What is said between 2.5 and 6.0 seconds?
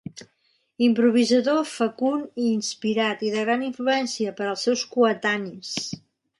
inspirat i de gran influència per als seus coetanis.